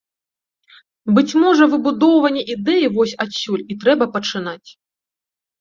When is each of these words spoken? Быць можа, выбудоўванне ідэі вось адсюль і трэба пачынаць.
Быць 1.17 1.37
можа, 1.43 1.67
выбудоўванне 1.75 2.43
ідэі 2.55 2.89
вось 2.97 3.13
адсюль 3.27 3.65
і 3.75 3.81
трэба 3.85 4.05
пачынаць. 4.17 4.69